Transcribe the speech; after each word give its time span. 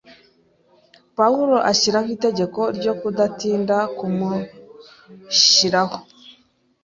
Pawulo 1.17 1.55
ashyiraho 1.71 2.09
itegeko 2.17 2.61
ryo 2.77 2.93
kudatinda 2.99 3.77
kumushiraho. 3.97 5.97